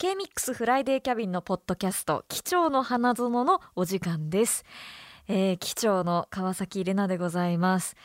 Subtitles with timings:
[0.00, 4.64] K-MIX フライデーキャビンのポッドキャスト機長の花園のお時間です、
[5.28, 7.96] えー、機長の川崎玲奈でございます、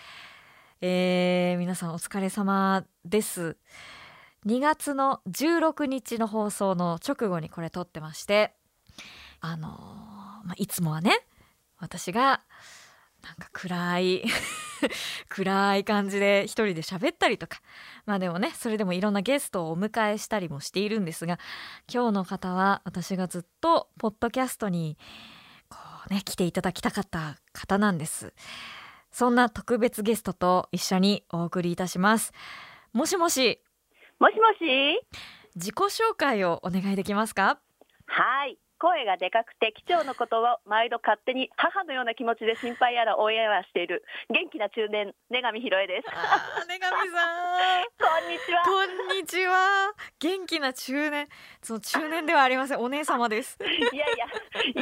[0.81, 3.55] えー、皆さんお疲れ様です。
[4.45, 8.53] 2月の16日の放送の直後にこれ撮ってまして
[9.39, 11.25] あのーまあ、いつもはね
[11.79, 12.41] 私が
[13.23, 14.25] なんか暗い
[15.29, 17.59] 暗い感じで一人で喋ったりとか。
[18.05, 21.39] まあでもねそれでもいろんなゲストをお迎えしたりもしているんですが
[21.91, 24.97] 今日の方は私がずっとポッドキャストに
[25.69, 25.77] こ
[26.09, 28.33] うね来ていただきたかった方なんです。
[29.11, 32.33] そんな特別ゲストと一緒にお送りいたします。
[32.91, 33.61] もしもし。
[34.19, 35.01] もしもし。
[35.55, 37.59] 自己紹介をお願いできますか？
[38.07, 44.03] はい声がでかくて機長のことを毎度勝手に母のような気持ちで心配やら応援やらしている。
[44.29, 46.67] 元気な中年根上ひろえです。
[46.67, 47.85] 根上さん。
[47.97, 48.63] こんにちは。
[48.63, 49.93] こんにちは。
[50.19, 51.27] 元気な中年。
[51.61, 52.79] その中年ではありません。
[52.79, 53.57] お姉様です。
[53.61, 54.25] いやいや。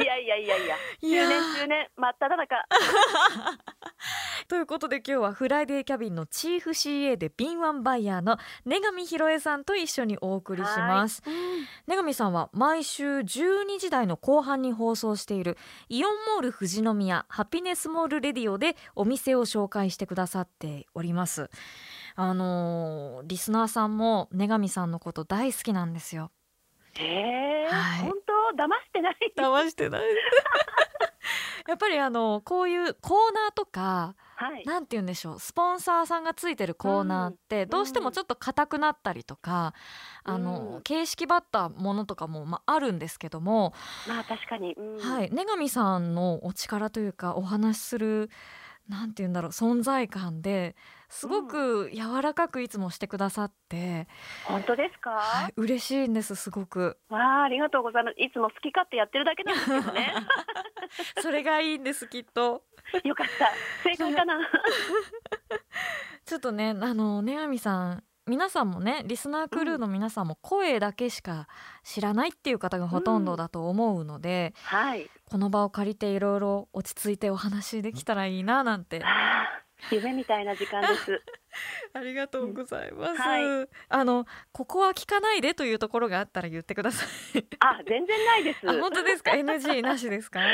[0.02, 0.76] いやいやいやいや。
[1.00, 1.22] いや。
[1.22, 2.64] 中年中年真っ只中。
[4.48, 11.22] ということで今日はフライデーキャビンのチーフ CA で敏腕バイヤーの根上ひろえさんと一緒にお送りします
[11.86, 15.56] 根上さんは毎週12時台の後半に放送している
[15.88, 21.50] イオンモール富士宮ハピネスモールレディオでお店を紹介してくださっております。
[22.16, 26.30] あのーリスナーさんも根上さんのこと大好きなんですよ。
[26.98, 28.02] えーはい。
[28.02, 28.62] 本当？
[28.62, 29.16] 騙してない？
[29.36, 30.02] 騙してない。
[31.66, 34.64] やっぱりあのこういうコーナーとかはい。
[34.64, 35.38] なんて言うんでしょう。
[35.40, 39.74] スポンサーさんがついてるコーナーってどうしてもちょっと硬くなったりとか、
[40.24, 40.82] あのうん。
[40.82, 43.74] 形式ばったものとかも、まあ、あるんですけども、
[44.08, 44.98] まあ確かに、うん。
[44.98, 48.30] はい、根上さんのお力というかお話しする
[48.88, 50.76] なんて言うんだろう存在感で
[51.08, 54.08] すごく柔らかくいつもしてくださって、
[54.46, 56.98] 本当ですか、はい、嬉しいんですすごく。
[57.08, 58.20] わあありがとうございます。
[58.20, 60.12] いつも好き勝手やってるだけなんですけどね。
[61.22, 62.64] それがいいんですきっと
[63.04, 63.52] よかった。
[63.82, 64.38] 正解かな。
[66.24, 71.46] ちょっとねあの根上さん皆さんもねリスナークルーの皆さんも声だけしか
[71.82, 75.10] 知らないっていう方がほとんどだと思うので、はい。
[75.26, 79.02] この場を借りていろいろ落ち着いてお話できたらいいななんて。
[79.90, 81.22] 夢みたいな時間です
[81.92, 87.04] ありがとうございます、はあのここは聞かないでというところがあったら言ってくださ
[87.38, 87.44] い。
[87.60, 88.68] あ全然ないです。
[88.68, 90.40] あ本当ですか？NG なしですか？
[90.42, 90.48] な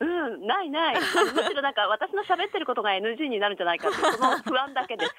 [0.00, 0.94] うんないない。
[1.00, 5.12] むしろなんか私の喋ってることが NG になるんじゃないかっその不安だけです。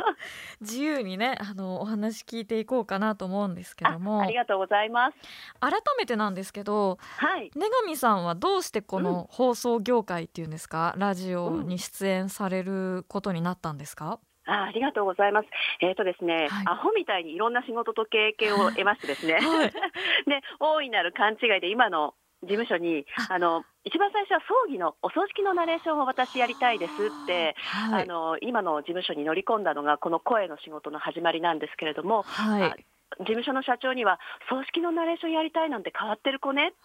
[0.60, 4.22] 自由にねあのお話聞いていこうかなと思うんですけあども。
[4.22, 5.18] ありがとうございます。
[5.60, 7.50] 改めてなんですけどはい。
[7.54, 14.18] 根上さんはどうしてこの放送業界っていうんですか、ラジオに出演されることになったんですか、
[14.48, 15.48] あありがとうございます。
[15.80, 16.64] えっ、とですね、はい。
[16.66, 19.70] アホみたいにいろんな仕事と経験を得ましてですね、はい。
[20.26, 23.34] で大いなる勘違いで今の事務所にあ。
[23.34, 28.02] あの一番最初は葬儀のお葬式のナレーションを私やりたいですってはい。
[28.04, 32.62] あの今の事務所に乗り込んだのがこの声の仕事の始まりなんですけれどもはい。
[32.62, 32.76] あ
[33.20, 34.20] 事務所の社長には
[34.50, 36.76] 葬式のナレーションやりたいなんて変わってる子ねって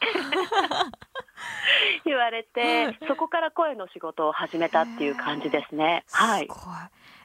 [2.06, 3.00] 言われて、はい。
[3.07, 6.06] そこから声の仕事を始めたっていう感じですね。
[6.12, 6.47] はい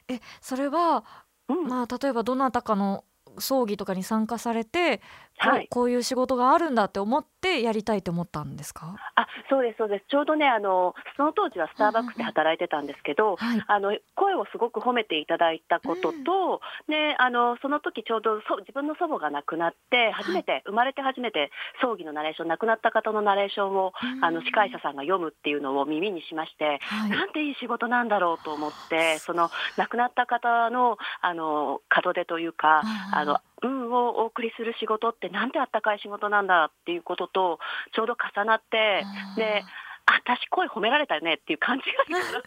[0.09, 1.03] えそれは
[1.47, 1.67] うん。
[1.67, 3.03] まあ例えばどなたかの
[3.39, 5.01] 葬儀とかに参加されて、
[5.39, 5.67] はい。
[5.69, 8.95] こういう仕事があるんだって思ってやりたいと思ったんですか？
[9.15, 10.05] あそうですそうです。
[10.09, 13.63] ちょうどねあのその当時はスターバックスで働いてたんですけど、はい。
[13.65, 21.51] あの声をすごく褒めていただいたことと、ね、あのその時ちょうどそ自分の祖母が亡くなって初めて、生まれて初めて
[21.81, 24.25] 葬儀のナレーション亡くなった方のナレーションをうん。
[24.25, 27.09] あの司会者さんが読むっていうのを耳にしまして、はい。
[27.09, 32.83] なんていい仕事なんだろうと思ってその亡くなった方のあの門出というか
[33.13, 37.59] あの運をお送りする仕事ってなんてあったかい仕事なんだっていうことと
[37.93, 39.03] ちょうど重なって
[39.35, 39.63] で
[40.05, 42.39] あ私声褒められたよねっていう感じがした。
[42.39, 42.41] い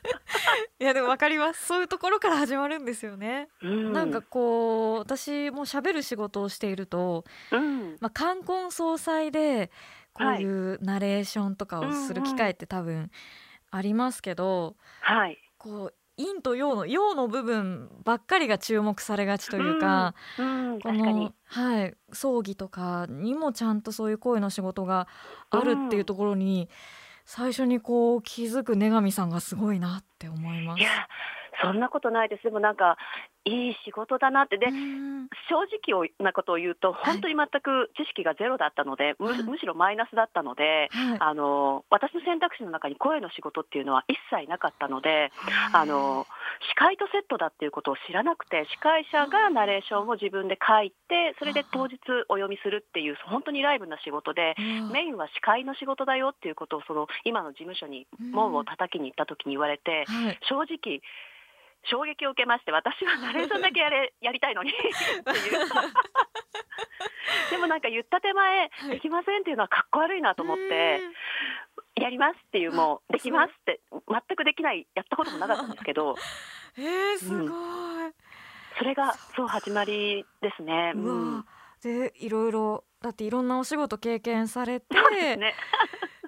[0.84, 9.70] やでもわかりますそういうところから始まるんですよね、うんなんかこう私も喋る仕事をしていると、うんまあ、冠婚葬祭で
[10.12, 13.10] こういうナレーションとかをする機会って多分
[13.70, 25.08] ありますけど、はいこう陰と陽の陽の部分ばっかりが注目されがちというか、うん、こ確かにの、はい、葬儀とかにもちゃんとそういう声の仕事が
[25.50, 26.68] あるっていうところに、
[27.24, 30.80] 最初にこう気づく根上さんがすごいなって思います。
[30.80, 30.90] いや
[31.62, 32.96] そんなことないですでもなんか
[33.44, 34.58] いい仕事だなって。
[34.58, 35.28] で、うん。
[35.48, 35.62] 正
[35.92, 37.12] 直なことを言うとはい。
[37.12, 39.42] 本当に全く知識がゼロだったので、むはい。
[39.42, 40.88] むしろマイナスだったので。
[40.90, 41.18] はい。
[41.20, 45.30] あの私の選択肢の中に声の仕事っていうのは一切なかったので
[45.72, 46.26] あの
[46.68, 51.96] 司会とセットだっていうことを知らなくて司会者がナレーションを自分で書いてそれで当日
[52.28, 54.90] お読みするっていう本当にライブな仕事でうん。
[54.90, 60.38] メインは司会の仕事だよっていうことをその今の事務所に門を叩きに行った時に言われてはい。
[60.48, 61.00] 正直
[61.84, 64.70] 衝撃を受けまして私はナレーションだけやれ やりたいのに。
[64.72, 65.68] っていう。
[67.50, 68.90] でもなんか言った手前はい。
[68.90, 71.00] できませんっていうのはかっこ悪いなと思って
[71.96, 76.12] やりますっていうもうできますって全くできないやったこともなかったんですけど。
[76.12, 76.14] う
[76.80, 77.48] んえー、すごい、
[78.78, 80.92] それがそう始まりですね。
[80.94, 80.98] う。
[80.98, 81.36] うん。
[81.36, 81.44] わ
[81.82, 84.96] でいろいろだっていろんなお仕事経験されて
[85.36, 85.54] ね。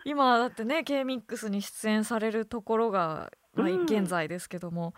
[0.04, 3.82] 今だってね K-MIX に出演されるところが、まあ、うん。
[3.84, 4.92] 現在ですけども、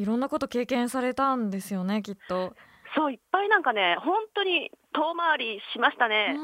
[0.00, 2.54] いろんなこと経験されたんですよねきっと。
[2.96, 6.36] そういっぱいなんかね本当に遠回りしましたね。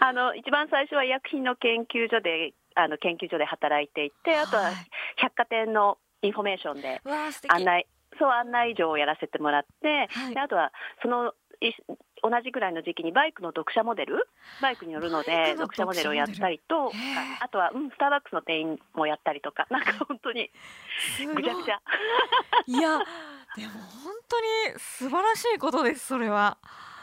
[0.00, 4.70] あ の一番最初は医薬品の研究所であの研究所で働いていてあとは
[5.16, 7.00] 百貨店のインフォメーションで
[7.48, 7.86] 案内
[8.18, 11.72] そう案内所をやらせてもらって、はいであとはそのい
[12.24, 14.26] 同じぐらいの時期にバイクの読者モデル？
[14.62, 16.90] バイクに乗るので読者モデルをやったりと
[17.42, 20.50] あとは、うん、スターバックスの店員もやったりとかなんか本当に
[21.34, 21.80] ぐちゃぐちゃ。
[22.66, 22.98] いや
[23.56, 23.72] でも
[24.02, 26.56] 本当に素晴らしいことですそれは。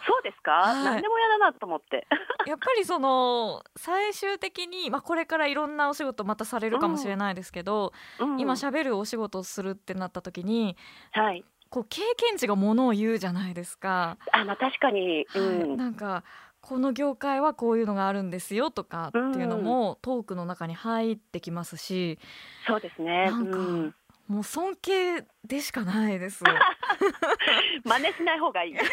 [0.08, 0.84] そうですか、はい。
[0.84, 2.08] 何でもやだなと思って。
[2.48, 10.76] やっぱりその最終的に、まあ、これからいろんなお仕事またされるかもしれないですけど、うん今しゃべるお仕事をするってなった時に
[11.12, 14.18] はいこう経験値がものを言うじゃないですか。
[14.34, 15.70] あまあ確かに、うはい。
[15.70, 16.26] ん、なんか
[16.60, 22.20] この業界はこういうのがあるんですよとかっていうのもトークの中に入ってきますし
[22.68, 23.26] そうですね。
[23.26, 23.96] なんかうん、
[24.28, 26.44] もう尊敬でしかないです。
[27.86, 28.76] 真似しない方がいい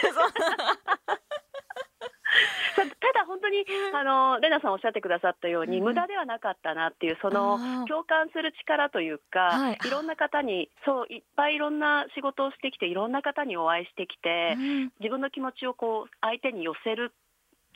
[3.12, 3.64] ただ本当に
[3.94, 5.84] あのレナさんおっしゃってくださったように、うん。
[5.84, 9.78] 無駄ではなかったなっていうその共感する力というか、はい。
[9.84, 14.92] い、ろんな方にそういっぱいいろんな仕事をしてきていろんな方にお会いしてきて、うん。
[15.00, 17.12] 自分の気持ちをこう相手に寄せる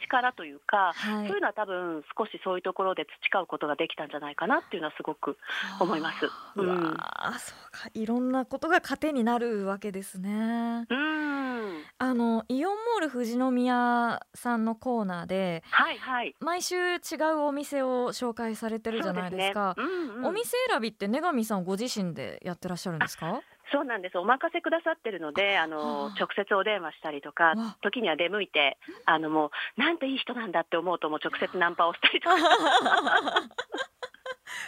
[0.02, 5.36] 力というか、はいそういうのは多分少しそういうところで培うことができたんじゃないかなっていうのはすごく
[5.80, 6.26] 思います。
[6.56, 10.86] ううんわあそうかいろんなことが糧になるわけですね。
[10.90, 16.98] うんあのイオンモール富士宮さんのコーナーではいはい毎週違
[17.34, 19.74] うお店を紹介されてるじゃないですか。
[19.76, 23.40] すねうんうんお店選びって根上さんご自身でやってらっしゃるんですか？
[23.72, 24.18] そうなんです。
[24.18, 28.76] お任せくださってるので、あのはあ直接お電話したりとかわ、時には出向いて、
[29.06, 32.36] あのもうなんていい人なんだって思うともう直接ナンパをしたりとか。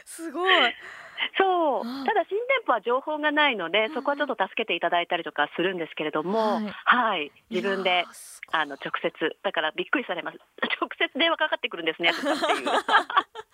[0.06, 0.54] すごい。
[1.38, 1.82] そう。
[1.82, 8.04] ただ新店舗は情報がないので、そこはちょっと助けていただいたりとかするんですけれども、はいはい、自分いで
[8.52, 9.12] あの直接
[9.42, 10.38] だからびっくりされます。
[10.80, 12.68] 直接電話かかってくるんですねとかっていう。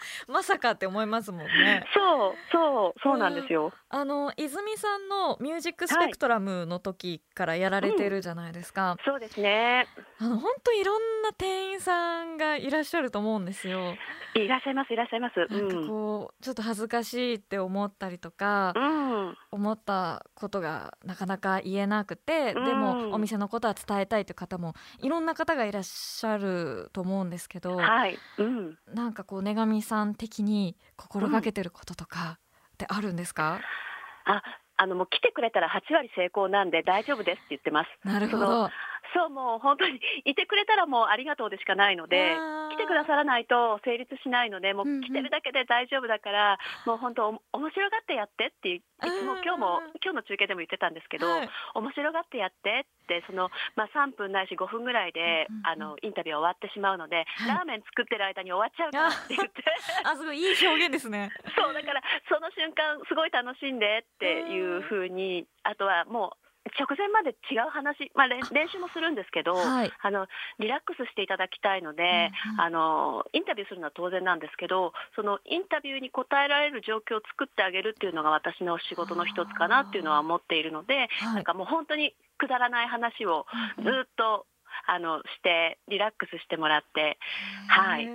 [0.29, 1.85] まさかって思いますもんね。
[1.95, 3.73] そうそうそうなんですよ。
[3.89, 8.97] あの泉さんのミュージックスペクトラムの時からやられてるじゃないですか。
[9.05, 9.87] そうですね。
[10.19, 13.95] あの本当いろんな店員さんがいらっしゃると思うんですよ。
[14.35, 15.41] いらっしゃいますいらっしゃいます。
[15.41, 15.89] うなんかん。
[15.89, 19.37] こうちょっと恥ずかしいって思ったりとか、うん。
[19.51, 28.19] 思ったことがなかなか言えなくて、うんでもお店のことは伝えたいという方もいろんな方がいらっしゃると思うんですけど、はい。
[28.39, 28.79] うん。
[28.95, 33.61] なんかこう根上さん的に心がけてることとかってあるんですか？
[34.25, 34.43] あ、
[34.77, 37.89] あのもう来てくれたら8割成功なんで大丈夫ですって言ってます。
[38.05, 38.71] なるほそど。
[39.15, 42.37] そうもう本当にいてくれたらもうありがとうでしかないので。
[42.71, 59.65] 来てくださらないと成立しないので、もうんううん来てるだけで大丈夫だから、もう本当お面白がってやってっていいつもうん今日も今日の中継でも言ってたんですけど、はい面白がってやってってそのまあ3分ないし5分ぐらいで、うんうんうんあのインタビュー終わってしまうので、はいラーメン作ってる間に終わっちゃうからって言って。
[60.05, 61.31] あすごいいい表現ですね。
[61.57, 66.40] そうだからその瞬間すごい楽しんでっていう風にあとはもう
[66.79, 69.93] 直前まで違う話、まあ、練練習もするんですけど、はい。
[70.03, 70.27] あの
[70.59, 81.35] リラックスしていただきたいので、うんうんあのインタビューするのは当然なんですけどそのインタビューに答えられる状況を作ってあげるっていうのが私の仕事の一つかなっていうのは思っているので、はい。
[81.37, 83.47] なんかもう本当にくだらない話を
[83.79, 84.47] ずっと、
[84.87, 87.19] あのしてリラックスしてもらって
[87.69, 88.05] はい。
[88.05, 88.09] へ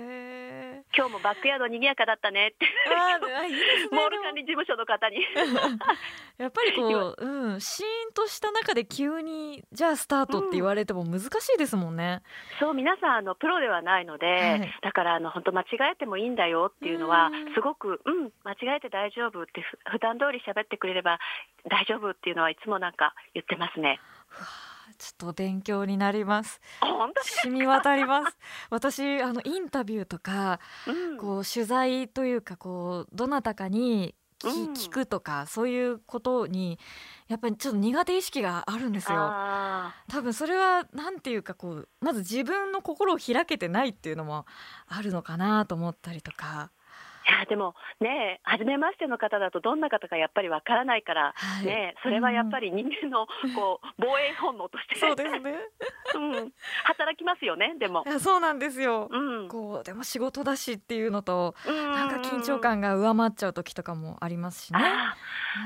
[0.96, 2.48] 今日もバックヤード賑やかだったね。
[2.48, 2.66] って
[3.92, 5.20] モール管理事務所の方に。
[6.38, 12.22] やっぱりこう、うん、シーンとした中で急にじゃあスタートって言われても難しいですもんね。
[12.58, 14.78] そう皆さんあのプロではないので、はい。
[14.80, 17.54] だからあの本当間違えてもいいんだよっていうのはうん。
[17.54, 21.20] すごくうん間違えて大丈夫ってふ普段通り喋ってくれれば
[21.68, 24.00] 大丈夫っていうのはいつもなんか言ってますね。
[24.98, 26.60] ちょっと勉強になります。
[26.80, 28.36] あ本当染み渡ります。
[28.70, 36.78] 私あのインタビューとかうんこう取材というかこうどなたかにきうん聞くとかそういうことに
[37.28, 39.18] やっぱりちょっと苦手意識があるんですよ。
[39.18, 44.46] あ多分それはなんていうかこうまず自分の心を開けてないっていうのも
[44.86, 46.70] あるのかなと思ったりとか。
[47.26, 55.54] ーいやでもね初めましての方だとどんな方かやっぱりわからないから、はいねそれはやっぱり人間のこう防衛本能としてそうですね。
[56.14, 56.52] うん、
[56.84, 59.08] 働きますよねでもそうなんですよ。
[59.10, 64.78] うん、こうでも仕事だしっていうのとななんか緊張感が上回っちゃう時とかもありますしね。
[64.82, 65.14] あ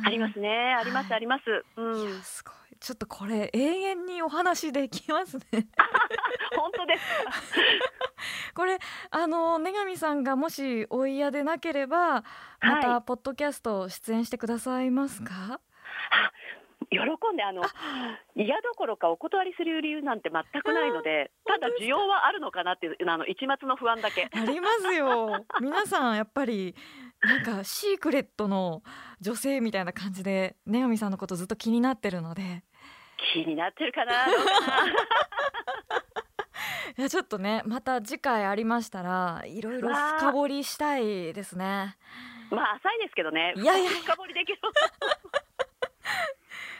[0.05, 1.43] ーありますね、あります、はいあります。
[1.76, 2.00] ううん。
[2.00, 2.55] いんや、すごい。
[2.81, 5.69] ちょっとこれ永遠にお話できますね。
[6.57, 7.31] 本当ですか？
[8.55, 8.79] これ
[9.11, 12.25] あの根上さんがもしお嫌でなければ
[12.61, 15.61] まはたポッドキャスト出演してくださいますか？
[16.11, 16.33] あ
[16.91, 16.99] 喜
[17.33, 17.63] んであの
[18.35, 24.29] 嫌どころかお断りする理由なんて全くないので、ただ需要はあるのかなっていうあの一末の不安だけ。
[24.33, 25.45] ありますよ。
[25.61, 26.75] 皆さんやっぱり
[27.23, 28.83] なんかシークレットの
[29.21, 32.65] 女性みたいな感じで根上さんのことずっと気になってるので。
[33.33, 34.12] 気になってるかな。
[36.99, 41.97] いやちょっとねまた次回ありましたらいろいろ深掘りしたいですね。
[42.50, 43.55] まあ浅いですけどね。
[43.57, 44.59] いやいや深掘りできる。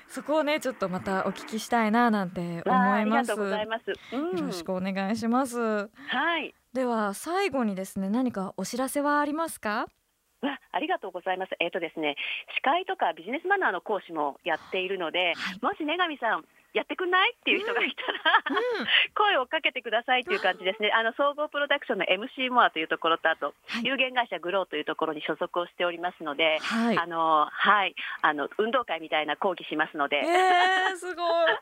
[0.09, 3.01] そこをねちょっとまたお聞きしたいななんて思います。
[3.01, 3.93] ありがとうございます。
[4.13, 5.89] うん、よろしくお願いします。
[6.09, 6.53] はい。
[6.73, 9.87] では最後にですね何かお知らせはありますか？
[10.43, 11.57] わありがとうございます。
[11.61, 12.17] えっ、とですね、
[12.57, 18.43] 司会とかビジネスマナーの講師もやっているので、はいもし根上さんやってくんないっていう人がいたら、
[19.17, 20.93] 声をかけてくださいという感じですね。
[20.93, 26.99] あの総合プロダクションの MC モアというところとあと、はい有限会社グローというところに所属をしておりますので、はい。
[26.99, 30.19] あのはいあの運動会みたいな講義しますので。
[30.19, 31.53] えー、すごい。
[31.53, 31.57] え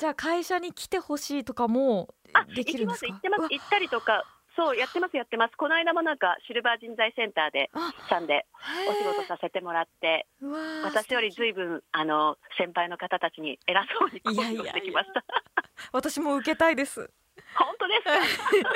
[0.00, 3.12] じゃあ会社に来てほしいとかも あ、できるんですか？
[3.12, 4.24] 行きます行ってます行ったりとか、
[4.58, 5.56] そうやってますやってます。
[5.56, 8.44] この間もなんかシルバー人材センターであさんで
[8.90, 10.26] お仕事へさせてもらって、
[10.82, 15.24] 私よりずいぶんあの先輩の方たちに偉そうに講いやいやいや義をしてきました。
[15.92, 17.08] 私も受けたいです。
[17.54, 18.72] 本当ですか？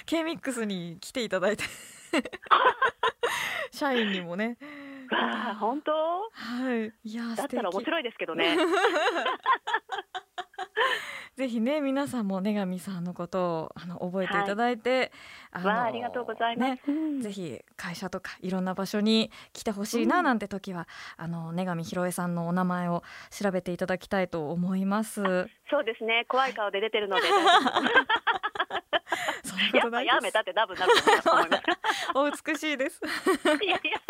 [0.06, 1.64] K ミックスに来ていただいて
[3.72, 4.56] 社員にもね
[5.10, 5.92] わあ本当？
[5.92, 8.56] はいいやだったら面白いですけどね。
[11.36, 15.10] ぜひね皆さんも根上さんのことをあの覚えていただいて、
[15.50, 16.70] あのわあありがとうございます。
[16.70, 20.86] ねうんぜひ会社とかいろんな場所に来てほしいななんて時は、
[21.16, 25.22] あの根上博恵さんのお名前を調べていただきたいと思います。
[25.70, 26.26] そうですね。
[26.28, 27.22] 怖い顔で出てるので。
[29.72, 31.62] やっぱやめたってダブになると思います。
[32.14, 33.00] お美しいです。
[33.62, 34.00] いやいや。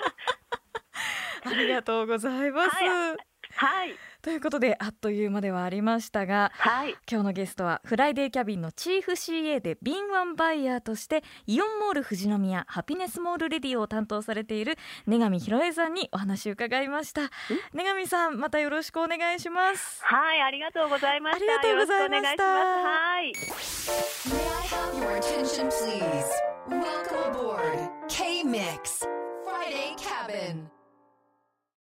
[1.44, 2.76] ありがとうございます。
[2.76, 3.16] は
[3.52, 17.30] はいということであっという間ではありましたがはい今日のゲストはフライデーキャビンのチーフ CA で敏腕バイヤーとしてイオンモール富士宮ハピネスモールレディオを担当されている根上博恵さんにお話を伺いました
[17.72, 21.44] 根上さんまたよろしくお願いしますはいありがとうございました。
[21.44, 22.44] ありがとうございました。
[22.44, 23.32] はい。
[23.32, 26.26] May I have your attention, please?
[26.68, 29.06] Welcome aboard K Mix
[29.44, 30.79] Friday Cabin.